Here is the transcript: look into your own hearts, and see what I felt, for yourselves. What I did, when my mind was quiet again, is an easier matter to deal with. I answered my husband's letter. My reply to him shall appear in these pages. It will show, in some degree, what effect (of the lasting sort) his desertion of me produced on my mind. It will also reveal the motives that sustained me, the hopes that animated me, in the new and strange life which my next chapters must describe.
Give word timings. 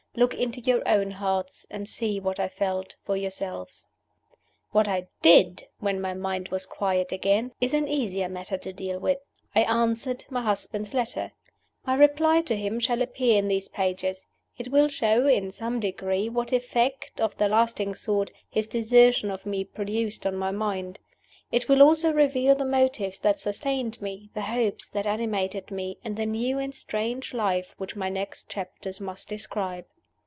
look 0.13 0.33
into 0.33 0.59
your 0.59 0.85
own 0.85 1.09
hearts, 1.09 1.65
and 1.71 1.87
see 1.87 2.19
what 2.19 2.37
I 2.37 2.49
felt, 2.49 2.97
for 3.01 3.15
yourselves. 3.15 3.87
What 4.73 4.85
I 4.85 5.07
did, 5.21 5.63
when 5.79 6.01
my 6.01 6.13
mind 6.13 6.49
was 6.49 6.65
quiet 6.65 7.13
again, 7.13 7.53
is 7.61 7.73
an 7.73 7.87
easier 7.87 8.27
matter 8.27 8.57
to 8.57 8.73
deal 8.73 8.99
with. 8.99 9.19
I 9.55 9.61
answered 9.63 10.25
my 10.29 10.41
husband's 10.41 10.93
letter. 10.93 11.31
My 11.85 11.95
reply 11.95 12.41
to 12.41 12.57
him 12.57 12.77
shall 12.81 13.01
appear 13.01 13.37
in 13.39 13.47
these 13.47 13.69
pages. 13.69 14.27
It 14.57 14.67
will 14.67 14.89
show, 14.89 15.27
in 15.27 15.49
some 15.53 15.79
degree, 15.79 16.27
what 16.27 16.51
effect 16.51 17.21
(of 17.21 17.37
the 17.37 17.47
lasting 17.47 17.95
sort) 17.95 18.31
his 18.49 18.67
desertion 18.67 19.31
of 19.31 19.45
me 19.45 19.63
produced 19.63 20.27
on 20.27 20.35
my 20.35 20.51
mind. 20.51 20.99
It 21.53 21.69
will 21.69 21.81
also 21.81 22.11
reveal 22.11 22.53
the 22.55 22.65
motives 22.65 23.17
that 23.19 23.39
sustained 23.39 24.01
me, 24.01 24.29
the 24.33 24.41
hopes 24.41 24.89
that 24.89 25.05
animated 25.05 25.71
me, 25.71 25.99
in 26.03 26.15
the 26.15 26.25
new 26.25 26.59
and 26.59 26.75
strange 26.75 27.33
life 27.33 27.75
which 27.77 27.95
my 27.95 28.09
next 28.09 28.49
chapters 28.49 28.99
must 28.99 29.29
describe. 29.29 29.85